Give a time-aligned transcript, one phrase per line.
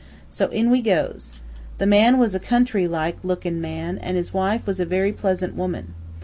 [0.31, 1.31] So in we goes.
[1.77, 5.53] The man was a country like lookin' man, an' his wife was a very pleasant
[5.53, 5.93] woman.